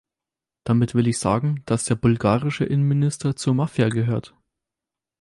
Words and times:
Damit 0.63 0.95
will 0.95 1.05
ich 1.05 1.19
sagen, 1.19 1.61
dass 1.67 1.85
der 1.85 1.93
bulgarische 1.93 2.65
Innenminister 2.65 3.35
zur 3.35 3.53
Mafia 3.53 3.89
gehört. 3.89 4.35